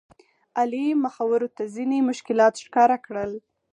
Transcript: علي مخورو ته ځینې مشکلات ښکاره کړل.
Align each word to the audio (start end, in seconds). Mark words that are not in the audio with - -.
علي 0.59 0.85
مخورو 1.03 1.47
ته 1.55 1.63
ځینې 1.75 1.97
مشکلات 2.09 2.53
ښکاره 2.65 2.97
کړل. 3.05 3.31